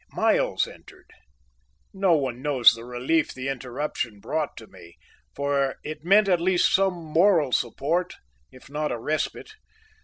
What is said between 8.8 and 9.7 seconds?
a respite.